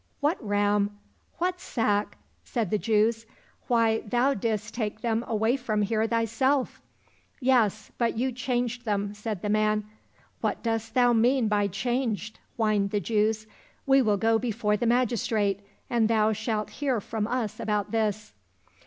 [0.19, 0.97] —"What ram?
[1.37, 2.17] What sack?"
[2.53, 3.27] said the Jews;"
[3.67, 6.81] why, thou didst take them away from here thyself."
[7.53, 9.83] —"Yes, but you changed them," said the man.
[10.41, 13.45] —"What dost thou mean by changed?" whined the Jews;
[13.85, 18.33] "we will go before the magistrate, and thou shalt hear from us about this."